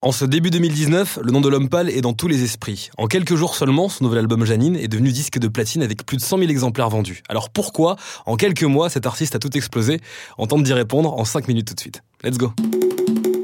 En 0.00 0.12
ce 0.12 0.24
début 0.24 0.50
2019, 0.50 1.18
le 1.24 1.32
nom 1.32 1.40
de 1.40 1.48
l'homme 1.48 1.68
pâle 1.68 1.90
est 1.90 2.02
dans 2.02 2.12
tous 2.12 2.28
les 2.28 2.44
esprits. 2.44 2.90
En 2.98 3.08
quelques 3.08 3.34
jours 3.34 3.56
seulement, 3.56 3.88
son 3.88 4.04
nouvel 4.04 4.20
album 4.20 4.44
Janine 4.44 4.76
est 4.76 4.86
devenu 4.86 5.10
disque 5.10 5.40
de 5.40 5.48
platine 5.48 5.82
avec 5.82 6.06
plus 6.06 6.16
de 6.16 6.22
100 6.22 6.38
000 6.38 6.50
exemplaires 6.50 6.88
vendus. 6.88 7.24
Alors 7.28 7.50
pourquoi, 7.50 7.96
en 8.24 8.36
quelques 8.36 8.62
mois, 8.62 8.90
cet 8.90 9.06
artiste 9.06 9.34
a 9.34 9.40
tout 9.40 9.56
explosé? 9.56 9.98
On 10.38 10.46
tente 10.46 10.62
d'y 10.62 10.72
répondre 10.72 11.12
en 11.12 11.24
5 11.24 11.48
minutes 11.48 11.66
tout 11.66 11.74
de 11.74 11.80
suite. 11.80 12.02
Let's 12.22 12.38
go 12.38 12.52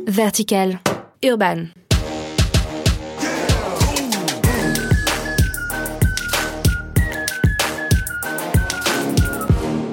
Vertical, 0.07 0.79
Urban. 1.25 1.65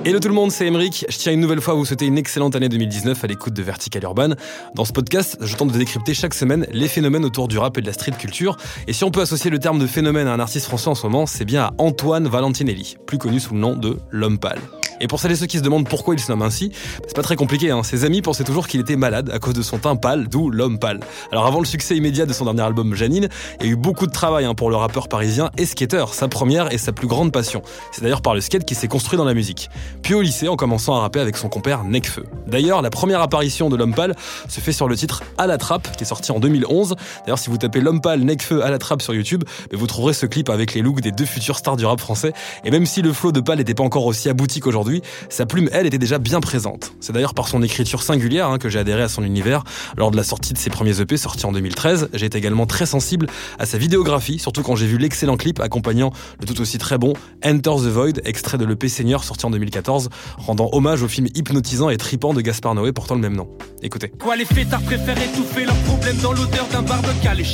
Hello 0.04 0.20
tout 0.20 0.30
le 0.30 0.34
monde, 0.34 0.52
c'est 0.52 0.66
Emeric. 0.66 1.06
Je 1.10 1.18
tiens 1.20 1.32
une 1.32 1.40
nouvelle 1.40 1.62
fois 1.62 1.76
à 1.76 1.78
vous 1.78 1.86
souhaiter 1.86 2.08
une 2.08 2.18
excellente 2.18 2.56
année 2.56 2.70
2019 2.70 3.24
à 3.24 3.28
l'écoute 3.28 3.54
de 3.54 3.62
Vertical 3.62 4.02
Urban. 4.02 4.30
Dans 4.74 4.84
ce 4.84 4.92
podcast, 4.94 5.38
je 5.40 5.56
tente 5.56 5.72
de 5.72 5.78
décrypter 5.78 6.16
chaque 6.16 6.34
semaine 6.34 6.66
les 6.72 6.88
phénomènes 6.88 7.24
autour 7.24 7.48
du 7.48 7.60
rap 7.60 7.78
et 7.78 7.82
de 7.82 7.86
la 7.86 7.94
street 7.94 8.14
culture. 8.18 8.58
Et 8.88 8.94
si 8.94 9.04
on 9.04 9.12
peut 9.12 9.22
associer 9.22 9.52
le 9.52 9.60
terme 9.60 9.78
de 9.78 9.86
phénomène 9.86 10.26
à 10.26 10.34
un 10.34 10.40
artiste 10.40 10.66
français 10.66 10.88
en 10.88 10.96
ce 10.96 11.06
moment, 11.06 11.28
c'est 11.28 11.46
bien 11.46 11.66
à 11.66 11.74
Antoine 11.78 12.28
Valentinelli, 12.28 12.98
plus 13.06 13.20
connu 13.20 13.40
sous 13.40 13.54
le 13.54 13.60
nom 13.60 13.76
de 13.76 14.00
L'Homme 14.10 14.40
Pâle. 14.40 14.60
Et 15.02 15.08
pour 15.08 15.20
celles 15.20 15.32
et 15.32 15.36
ceux 15.36 15.48
qui 15.48 15.58
se 15.58 15.64
demandent 15.64 15.90
pourquoi 15.90 16.14
il 16.14 16.20
se 16.20 16.32
nomme 16.32 16.44
ainsi, 16.44 16.72
c'est 17.08 17.16
pas 17.16 17.24
très 17.24 17.36
compliqué. 17.36 17.72
Hein. 17.72 17.82
Ses 17.82 18.06
amis 18.06 18.22
pensaient 18.22 18.44
toujours 18.44 18.68
qu'il 18.68 18.80
était 18.80 18.96
malade 18.96 19.32
à 19.34 19.40
cause 19.40 19.56
de 19.56 19.64
son 19.64 19.80
teint 19.80 19.96
pâle, 19.96 20.28
d'où 20.28 20.52
l'homme 20.52 20.78
pâle. 20.78 21.00
Alors 21.32 21.48
avant 21.48 21.60
le 21.60 21.66
succès 21.66 21.98
immédiat 21.98 22.28
de 22.28 22.34
son 22.34 22.46
dernier 22.46 22.62
album 22.62 22.94
Janine, 22.94 23.28
il 23.60 23.66
y 23.66 23.70
a 23.70 23.72
eu 23.72 23.76
beaucoup 23.76 24.06
de 24.06 24.12
travail 24.12 24.46
hein, 24.46 24.54
pour 24.54 24.70
le 24.70 24.76
rappeur 24.76 25.08
parisien 25.08 25.50
et 25.58 25.66
skater, 25.66 26.06
sa 26.14 26.28
première 26.28 26.72
et 26.72 26.78
sa 26.78 26.92
plus 26.92 27.08
grande 27.08 27.32
passion. 27.32 27.64
C'est 27.92 28.04
d'ailleurs 28.04 28.22
par 28.22 28.36
le 28.36 28.42
skate 28.42 28.64
qu'il 28.64 28.78
s'est 28.78 28.88
construit 28.88 29.18
dans 29.18 29.26
la 29.26 29.34
musique. 29.34 29.72
Puis 30.04 30.14
au 30.14 30.22
lycée, 30.22 30.48
en 30.48 30.56
commençant 30.56 30.96
à 30.96 31.00
rapper 31.00 31.20
avec 31.20 31.36
son 31.36 31.50
compère 31.50 31.84
Necfeu. 31.84 32.26
D'ailleurs, 32.46 32.84
la 32.84 32.92
première 32.92 33.22
apparition 33.22 33.70
de 33.70 33.76
l'homme 33.76 33.96
pâle 33.96 34.16
se 34.48 34.60
fait 34.60 34.72
sur 34.72 34.88
le 34.88 34.96
titre 34.96 35.24
À 35.40 35.48
la 35.48 35.58
trappe, 35.58 35.96
qui 35.98 36.04
est 36.04 36.08
sorti 36.08 36.32
en 36.32 36.40
2011. 36.40 36.96
D'ailleurs, 37.26 37.40
si 37.40 37.50
vous 37.50 37.58
tapez 37.58 37.82
l'homme 37.82 38.02
pâle 38.02 38.20
Necfeu 38.20 38.64
à 38.64 38.70
la 38.70 38.78
trappe 38.78 39.02
sur 39.02 39.16
YouTube, 39.16 39.44
vous 39.74 39.88
trouverez 39.88 40.14
ce 40.14 40.28
clip 40.28 40.50
avec 40.50 40.76
les 40.76 40.82
looks 40.82 41.02
des 41.02 41.12
deux 41.12 41.26
futurs 41.26 41.58
stars 41.58 41.78
du 41.78 41.86
rap 41.86 42.00
français. 42.00 42.34
Et 42.66 42.70
même 42.70 42.86
si 42.86 43.02
le 43.02 43.14
flow 43.14 43.32
de 43.32 43.40
pâle 43.40 43.58
n'était 43.58 43.74
pas 43.74 43.84
encore 43.84 44.06
aussi 44.06 44.30
abouti 44.30 44.60
qu'aujourd'hui, 44.60 44.91
sa 45.30 45.46
plume 45.46 45.70
elle 45.72 45.86
était 45.86 45.98
déjà 45.98 46.18
bien 46.18 46.40
présente. 46.40 46.94
C'est 47.00 47.14
d'ailleurs 47.14 47.34
par 47.34 47.48
son 47.48 47.62
écriture 47.64 48.04
singulière 48.04 48.48
hein, 48.48 48.58
que 48.58 48.70
j'ai 48.70 48.80
adhéré 48.80 49.04
à 49.04 49.10
son 49.10 49.24
univers 49.24 49.64
lors 49.98 50.12
de 50.12 50.18
la 50.18 50.24
sortie 50.24 50.54
de 50.54 50.58
ses 50.58 50.70
premiers 50.70 51.00
EP 51.00 51.18
sortis 51.18 51.46
en 51.46 51.52
2013. 51.52 52.10
J'ai 52.14 52.26
été 52.26 52.38
également 52.38 52.66
très 52.66 52.86
sensible 52.86 53.28
à 53.60 53.66
sa 53.66 53.78
vidéographie, 53.78 54.40
surtout 54.40 54.64
quand 54.64 54.76
j'ai 54.76 54.88
vu 54.88 54.98
l'excellent 54.98 55.38
clip 55.38 55.60
accompagnant 55.60 56.12
le 56.40 56.46
tout 56.46 56.60
aussi 56.62 56.78
très 56.78 56.98
bon 56.98 57.14
Enter 57.46 57.76
the 57.78 57.88
Void, 57.88 58.22
extrait 58.26 58.58
de 58.58 58.66
l'EP 58.66 58.88
Senior 58.88 59.24
sorti 59.24 59.46
en 59.46 59.52
2014, 59.52 60.10
rendant 60.38 60.70
hommage 60.74 61.04
au 61.04 61.08
film 61.08 61.28
hypnotisant 61.36 61.90
et 61.90 61.98
tripant 61.98 62.34
de 62.34 62.42
Gaspard 62.42 62.76
Noé 62.76 62.92
portant 62.92 63.16
le 63.16 63.22
même 63.22 63.36
nom. 63.36 63.48
Écoutez. 63.84 64.10
Quoi 64.20 64.36
les 64.36 64.46
fêtards 64.46 64.82
préfèrent 64.82 65.22
étouffer 65.22 65.66
leurs 65.66 65.76
problèmes 65.84 66.18
dans 66.18 66.34
l'odeur 66.34 66.68
d'un 66.72 66.82
barbecue 66.82 67.46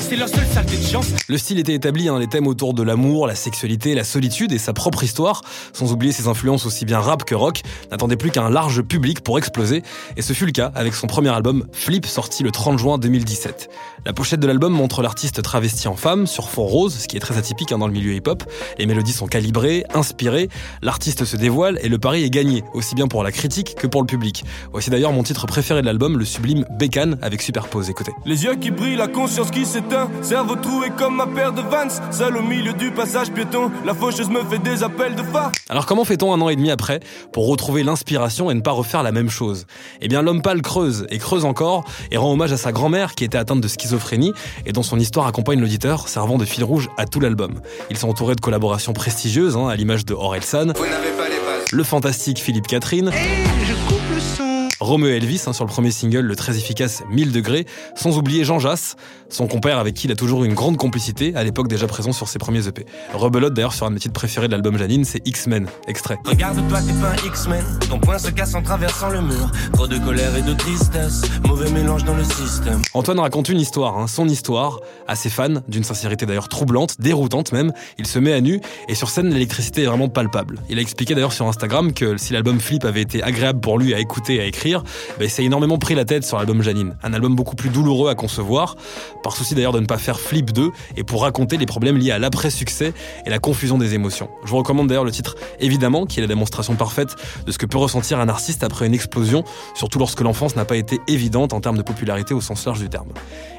C'est 0.00 0.16
leur 0.16 0.28
seule 0.28 0.46
saleté 0.46 0.76
de 0.76 0.82
chance. 0.82 1.06
Le 1.28 1.38
style 1.38 1.58
était 1.58 1.74
établi, 1.74 2.08
hein, 2.08 2.18
les 2.18 2.26
thèmes 2.26 2.46
autour 2.46 2.74
de 2.74 2.82
l'amour, 2.82 3.26
la 3.26 3.34
sexualité, 3.34 3.94
la 3.94 4.04
solitude 4.04 4.52
et 4.52 4.58
sa 4.58 4.72
propre 4.72 5.02
histoire, 5.04 5.42
sans 5.72 5.92
oublier 5.92 6.12
ses 6.12 6.28
influences 6.28 6.66
aussi 6.66 6.73
bien 6.82 6.98
rap 6.98 7.24
que 7.24 7.34
rock 7.34 7.62
n'attendait 7.90 8.16
plus 8.16 8.30
qu'un 8.30 8.50
large 8.50 8.82
public 8.82 9.20
pour 9.20 9.38
exploser, 9.38 9.82
et 10.16 10.22
ce 10.22 10.32
fut 10.32 10.46
le 10.46 10.52
cas 10.52 10.72
avec 10.74 10.94
son 10.94 11.06
premier 11.06 11.28
album 11.28 11.66
Flip 11.72 12.06
sorti 12.06 12.42
le 12.42 12.50
30 12.50 12.78
juin 12.78 12.98
2017. 12.98 13.68
La 14.06 14.12
pochette 14.12 14.40
de 14.40 14.46
l'album 14.46 14.72
montre 14.72 15.00
l'artiste 15.02 15.40
travesti 15.42 15.88
en 15.88 15.96
femme 15.96 16.26
sur 16.26 16.50
fond 16.50 16.64
rose, 16.64 16.94
ce 16.94 17.08
qui 17.08 17.16
est 17.16 17.20
très 17.20 17.38
atypique 17.38 17.72
hein, 17.72 17.78
dans 17.78 17.86
le 17.86 17.92
milieu 17.92 18.12
hip-hop. 18.12 18.42
Les 18.78 18.86
mélodies 18.86 19.12
sont 19.12 19.26
calibrées, 19.26 19.84
inspirées, 19.94 20.48
l'artiste 20.82 21.24
se 21.24 21.36
dévoile 21.36 21.78
et 21.82 21.88
le 21.88 21.98
pari 21.98 22.24
est 22.24 22.30
gagné, 22.30 22.64
aussi 22.74 22.94
bien 22.94 23.06
pour 23.06 23.22
la 23.22 23.32
critique 23.32 23.76
que 23.76 23.86
pour 23.86 24.02
le 24.02 24.06
public. 24.06 24.44
Voici 24.72 24.90
d'ailleurs 24.90 25.12
mon 25.12 25.22
titre 25.22 25.46
préféré 25.46 25.80
de 25.80 25.86
l'album, 25.86 26.18
le 26.18 26.24
sublime 26.24 26.66
Bécane 26.78 27.18
avec 27.22 27.40
Superpose. 27.40 27.88
Écoutez. 27.88 28.12
Les 28.24 28.44
yeux 28.44 28.56
qui 28.56 28.70
brillent, 28.70 28.96
la 28.96 29.08
conscience 29.08 29.50
qui 29.50 29.64
s'éteint, 29.64 30.10
cerveau 30.22 30.56
troué 30.56 30.90
comme 30.96 31.16
ma 31.16 31.26
paire 31.26 31.52
de 31.52 31.62
Vans, 31.62 31.88
seul 32.10 32.36
au 32.36 32.42
milieu 32.42 32.72
du 32.72 32.90
passage 32.90 33.30
piéton, 33.30 33.70
la 33.84 33.94
faucheuse 33.94 34.28
me 34.28 34.42
fait 34.44 34.58
des 34.58 34.82
appels 34.82 35.14
de 35.14 35.22
phare. 35.22 35.52
Alors 35.68 35.86
comment 35.86 36.04
fait-on 36.04 36.32
un 36.32 36.40
an 36.40 36.48
et 36.48 36.53
demi 36.56 36.70
après 36.70 37.00
pour 37.32 37.48
retrouver 37.48 37.82
l'inspiration 37.82 38.50
et 38.50 38.54
ne 38.54 38.60
pas 38.60 38.72
refaire 38.72 39.02
la 39.02 39.12
même 39.12 39.30
chose 39.30 39.66
Eh 40.00 40.08
bien 40.08 40.22
l'homme 40.22 40.42
pâle 40.42 40.62
creuse 40.62 41.06
et 41.10 41.18
creuse 41.18 41.44
encore 41.44 41.84
et 42.10 42.16
rend 42.16 42.32
hommage 42.32 42.52
à 42.52 42.56
sa 42.56 42.72
grand-mère 42.72 43.14
qui 43.14 43.24
était 43.24 43.38
atteinte 43.38 43.60
de 43.60 43.68
schizophrénie 43.68 44.32
et 44.66 44.72
dont 44.72 44.82
son 44.82 44.98
histoire 44.98 45.26
accompagne 45.26 45.60
l'auditeur, 45.60 46.08
servant 46.08 46.38
de 46.38 46.44
fil 46.44 46.64
rouge 46.64 46.88
à 46.96 47.06
tout 47.06 47.20
l'album. 47.20 47.60
Ils 47.90 47.98
sont 47.98 48.08
entourés 48.08 48.34
de 48.34 48.40
collaborations 48.40 48.92
prestigieuses, 48.92 49.56
hein, 49.56 49.68
à 49.68 49.76
l'image 49.76 50.04
de 50.04 50.14
Orelsan, 50.14 50.72
le 51.72 51.84
fantastique 51.84 52.38
Philippe 52.38 52.66
Catherine. 52.66 53.10
Romeo 54.84 55.08
Elvis 55.08 55.44
hein, 55.46 55.54
sur 55.54 55.64
le 55.64 55.70
premier 55.70 55.90
single, 55.90 56.20
le 56.20 56.36
très 56.36 56.58
efficace 56.58 57.02
1000 57.10 57.32
degrés, 57.32 57.64
sans 57.94 58.18
oublier 58.18 58.44
Jean 58.44 58.58
Jass, 58.58 58.96
son 59.30 59.46
compère 59.46 59.78
avec 59.78 59.94
qui 59.94 60.06
il 60.06 60.12
a 60.12 60.14
toujours 60.14 60.44
eu 60.44 60.46
une 60.46 60.52
grande 60.52 60.76
complicité, 60.76 61.34
à 61.34 61.42
l'époque 61.42 61.68
déjà 61.68 61.86
présent 61.86 62.12
sur 62.12 62.28
ses 62.28 62.38
premiers 62.38 62.68
EP. 62.68 62.84
Rebelote 63.14 63.54
d'ailleurs 63.54 63.72
sur 63.72 63.86
un 63.86 63.88
de 63.88 63.94
mes 63.94 64.00
titres 64.00 64.12
préférés 64.12 64.46
de 64.46 64.52
l'album 64.52 64.76
Janine, 64.76 65.06
c'est 65.06 65.26
X-Men, 65.26 65.68
extrait. 65.88 66.18
Regarde-toi, 66.26 66.80
t'es 66.82 66.92
pas 67.00 67.12
un 67.12 67.26
X-Men, 67.26 67.64
ton 67.88 67.98
poing 67.98 68.18
se 68.18 68.30
casse 68.30 68.54
en 68.54 68.60
traversant 68.60 69.08
le 69.08 69.22
mur, 69.22 69.50
trop 69.72 69.86
de 69.86 69.96
colère 69.96 70.36
et 70.36 70.42
de 70.42 70.52
tristesse, 70.52 71.22
mauvais 71.48 71.70
mélange 71.70 72.04
dans 72.04 72.14
le 72.14 72.24
système. 72.24 72.82
Antoine 72.92 73.20
raconte 73.20 73.48
une 73.48 73.60
histoire, 73.60 73.96
hein, 73.96 74.06
son 74.06 74.28
histoire, 74.28 74.80
à 75.08 75.16
ses 75.16 75.30
fans, 75.30 75.62
d'une 75.66 75.84
sincérité 75.84 76.26
d'ailleurs 76.26 76.50
troublante, 76.50 77.00
déroutante 77.00 77.52
même, 77.52 77.72
il 77.98 78.06
se 78.06 78.18
met 78.18 78.34
à 78.34 78.42
nu, 78.42 78.60
et 78.90 78.94
sur 78.94 79.08
scène 79.08 79.30
l'électricité 79.32 79.84
est 79.84 79.86
vraiment 79.86 80.10
palpable. 80.10 80.60
Il 80.68 80.78
a 80.78 80.82
expliqué 80.82 81.14
d'ailleurs 81.14 81.32
sur 81.32 81.48
Instagram 81.48 81.94
que 81.94 82.18
si 82.18 82.34
l'album 82.34 82.60
Flip 82.60 82.84
avait 82.84 83.02
été 83.02 83.22
agréable 83.22 83.60
pour 83.60 83.78
lui 83.78 83.94
à 83.94 83.98
écouter 83.98 84.34
et 84.34 84.40
à 84.42 84.44
écrire, 84.44 84.73
bah, 84.82 85.24
il 85.24 85.30
s'est 85.30 85.44
énormément 85.44 85.78
pris 85.78 85.94
la 85.94 86.04
tête 86.04 86.24
sur 86.24 86.36
l'album 86.36 86.62
Janine. 86.62 86.96
Un 87.02 87.12
album 87.12 87.34
beaucoup 87.34 87.56
plus 87.56 87.70
douloureux 87.70 88.10
à 88.10 88.14
concevoir, 88.14 88.76
par 89.22 89.36
souci 89.36 89.54
d'ailleurs 89.54 89.72
de 89.72 89.80
ne 89.80 89.86
pas 89.86 89.98
faire 89.98 90.18
Flip 90.18 90.52
2 90.52 90.70
et 90.96 91.04
pour 91.04 91.22
raconter 91.22 91.56
les 91.56 91.66
problèmes 91.66 91.96
liés 91.96 92.10
à 92.10 92.18
l'après-succès 92.18 92.92
et 93.26 93.30
la 93.30 93.38
confusion 93.38 93.78
des 93.78 93.94
émotions. 93.94 94.28
Je 94.44 94.50
vous 94.50 94.58
recommande 94.58 94.88
d'ailleurs 94.88 95.04
le 95.04 95.10
titre 95.10 95.36
Évidemment, 95.60 96.06
qui 96.06 96.18
est 96.20 96.22
la 96.22 96.28
démonstration 96.28 96.74
parfaite 96.74 97.14
de 97.46 97.52
ce 97.52 97.58
que 97.58 97.66
peut 97.66 97.78
ressentir 97.78 98.18
un 98.18 98.28
artiste 98.28 98.64
après 98.64 98.86
une 98.86 98.94
explosion, 98.94 99.44
surtout 99.74 99.98
lorsque 99.98 100.20
l'enfance 100.20 100.56
n'a 100.56 100.64
pas 100.64 100.76
été 100.76 101.00
évidente 101.08 101.52
en 101.52 101.60
termes 101.60 101.76
de 101.76 101.82
popularité 101.82 102.34
au 102.34 102.40
sens 102.40 102.64
large 102.66 102.80
du 102.80 102.88
terme. 102.88 103.08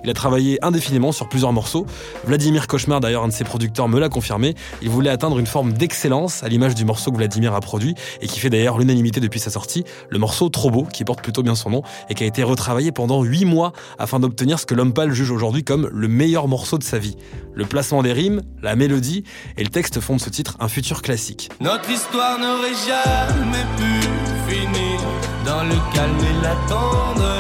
Il 0.04 0.10
a 0.10 0.14
travaillé 0.14 0.64
indéfiniment 0.64 1.12
sur 1.12 1.28
plusieurs 1.30 1.54
morceaux. 1.54 1.86
Vladimir 2.26 2.68
Cauchemar, 2.68 3.00
d'ailleurs 3.00 3.24
un 3.24 3.28
de 3.28 3.34
ses 3.34 3.44
producteurs, 3.44 3.88
me 3.88 4.00
l'a 4.00 4.10
confirmé. 4.10 4.54
Il 4.82 4.90
voulait 4.90 5.10
atteindre 5.10 5.40
une 5.40 5.48
forme 5.48 5.74
d'excellence 5.74 6.44
à 6.44 6.48
l'image 6.48 6.76
du 6.76 6.86
morceau 6.86 7.12
que 7.12 7.18
Vladimir 7.18 7.54
a 7.54 7.62
produit 7.62 7.96
et 8.22 8.28
qui 8.28 8.40
fait 8.40 8.50
d'ailleurs 8.50 8.78
l'unanimité 8.78 9.20
depuis 9.20 9.40
sa 9.40 9.50
sortie, 9.50 9.84
le 10.10 10.20
morceau 10.20 10.50
Trop 10.50 10.70
beau, 10.70 10.84
qui 10.84 11.04
porte 11.06 11.22
plutôt 11.22 11.44
bien 11.44 11.56
son 11.56 11.70
nom 11.70 11.84
et 12.10 12.16
qui 12.16 12.24
a 12.24 12.28
été 12.28 12.44
retravaillé 12.44 12.92
pendant 12.92 13.24
8 13.24 13.46
mois 13.46 13.72
afin 13.98 14.20
d'obtenir 14.20 14.60
ce 14.60 14.66
que 14.66 14.76
l'homme 14.76 14.94
pâle 14.94 15.14
juge 15.14 15.32
aujourd'hui 15.32 15.64
comme 15.64 15.90
le 15.92 16.08
meilleur 16.08 16.48
morceau 16.48 16.78
de 16.78 16.84
sa 16.84 17.00
vie. 17.00 17.16
Le 17.54 17.66
placement 17.66 18.04
des 18.04 18.12
rimes, 18.12 18.42
la 18.62 18.76
mélodie 18.76 19.24
et 19.58 19.64
le 19.64 19.70
texte 19.70 20.00
font 20.02 20.18
de 20.18 20.22
ce 20.22 20.30
titre 20.30 20.58
un 20.60 20.68
futur 20.68 21.02
classique. 21.02 21.50
Notre 21.62 21.90
histoire 21.90 22.38
n'aurait 22.40 22.76
jamais 22.86 23.66
pu 23.78 24.52
finir 24.52 25.00
dans 25.46 25.64
le 25.64 25.76
calme 25.94 26.18
et. 26.20 27.35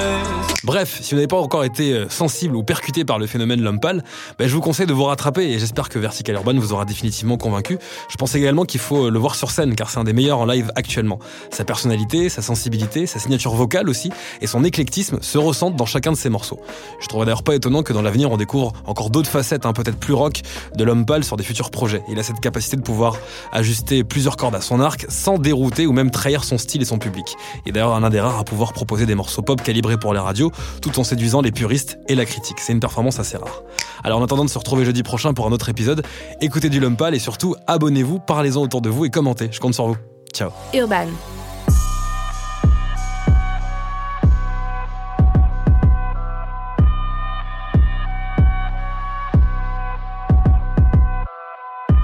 Bref, 0.65 0.97
si 0.99 1.11
vous 1.11 1.17
n'avez 1.17 1.27
pas 1.27 1.37
encore 1.37 1.63
été 1.63 1.93
euh, 1.93 2.09
sensible 2.09 2.55
ou 2.55 2.63
percuté 2.63 3.05
par 3.05 3.19
le 3.19 3.27
phénomène 3.27 3.61
l'homme 3.61 3.79
pâle, 3.79 4.03
ben, 4.39 4.47
je 4.47 4.55
vous 4.55 4.61
conseille 4.61 4.87
de 4.87 4.93
vous 4.93 5.03
rattraper 5.03 5.43
et 5.43 5.59
j'espère 5.59 5.89
que 5.89 5.99
Vertical 5.99 6.33
Urban 6.33 6.55
vous 6.55 6.73
aura 6.73 6.85
définitivement 6.85 7.37
convaincu. 7.37 7.77
Je 8.09 8.15
pense 8.15 8.33
également 8.33 8.65
qu'il 8.65 8.79
faut 8.79 9.05
euh, 9.05 9.11
le 9.11 9.19
voir 9.19 9.35
sur 9.35 9.51
scène 9.51 9.75
car 9.75 9.91
c'est 9.91 9.99
un 9.99 10.03
des 10.03 10.13
meilleurs 10.13 10.39
en 10.39 10.45
live 10.45 10.71
actuellement. 10.75 11.19
Sa 11.51 11.65
personnalité, 11.65 12.29
sa 12.29 12.41
sensibilité, 12.41 13.05
sa 13.05 13.19
signature 13.19 13.53
vocale 13.53 13.87
aussi 13.87 14.09
et 14.41 14.47
son 14.47 14.63
éclectisme 14.63 15.19
se 15.21 15.37
ressentent 15.37 15.75
dans 15.75 15.85
chacun 15.85 16.11
de 16.11 16.17
ses 16.17 16.29
morceaux. 16.29 16.59
Je 16.99 17.05
trouverais 17.05 17.27
d'ailleurs 17.27 17.43
pas 17.43 17.53
étonnant 17.53 17.83
que 17.83 17.93
dans 17.93 18.01
l'avenir 18.01 18.31
on 18.31 18.37
découvre 18.37 18.73
encore 18.87 19.11
d'autres 19.11 19.29
facettes, 19.29 19.67
hein, 19.67 19.73
peut-être 19.73 19.99
plus 19.99 20.15
rock, 20.15 20.41
de 20.75 20.83
l'homme 20.83 21.05
pâle 21.05 21.23
sur 21.23 21.37
des 21.37 21.43
futurs 21.43 21.69
projets. 21.69 22.01
Il 22.09 22.17
a 22.17 22.23
cette 22.23 22.39
capacité 22.39 22.75
de 22.75 22.81
pouvoir 22.81 23.17
ajuster 23.51 24.03
plusieurs 24.03 24.35
cordes 24.35 24.55
à 24.55 24.61
son 24.61 24.79
arc 24.79 25.05
sans 25.09 25.37
dérouter 25.37 25.85
ou 25.85 25.91
même 25.91 26.09
trahir 26.09 26.43
son 26.43 26.57
style 26.57 26.81
et 26.81 26.85
son 26.85 26.97
public. 26.97 27.35
Et 27.67 27.71
d'ailleurs 27.71 27.93
un 27.93 28.09
des 28.09 28.19
rares 28.19 28.39
à 28.39 28.43
pouvoir 28.43 28.73
proposer 28.73 29.05
des 29.05 29.13
morceaux 29.13 29.43
pop 29.43 29.61
calibrés 29.61 29.99
pour 29.99 30.15
les 30.15 30.19
radios 30.19 30.51
tout 30.81 30.99
en 30.99 31.03
séduisant 31.03 31.41
les 31.41 31.51
puristes 31.51 31.97
et 32.07 32.15
la 32.15 32.25
critique. 32.25 32.59
C'est 32.59 32.73
une 32.73 32.79
performance 32.79 33.19
assez 33.19 33.37
rare. 33.37 33.63
Alors 34.03 34.19
en 34.19 34.23
attendant 34.23 34.45
de 34.45 34.49
se 34.49 34.57
retrouver 34.57 34.85
jeudi 34.85 35.03
prochain 35.03 35.33
pour 35.33 35.47
un 35.47 35.51
autre 35.51 35.69
épisode, 35.69 36.05
écoutez 36.41 36.69
du 36.69 36.79
Lumpal 36.79 37.15
et 37.15 37.19
surtout 37.19 37.55
abonnez-vous, 37.67 38.19
parlez-en 38.19 38.61
autour 38.61 38.81
de 38.81 38.89
vous 38.89 39.05
et 39.05 39.09
commentez. 39.09 39.49
Je 39.51 39.59
compte 39.59 39.73
sur 39.73 39.87
vous. 39.87 39.97
Ciao. 40.33 40.51
Urban. 40.73 41.07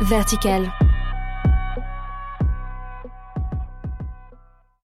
Vertical. 0.02 0.91